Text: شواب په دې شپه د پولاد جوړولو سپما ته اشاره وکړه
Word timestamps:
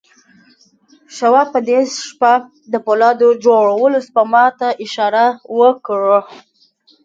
شواب 1.15 1.47
په 1.53 1.59
دې 1.67 1.79
شپه 2.07 2.33
د 2.71 2.73
پولاد 2.85 3.19
جوړولو 3.45 3.97
سپما 4.07 4.45
ته 4.59 4.67
اشاره 4.85 5.25
وکړه 5.59 6.19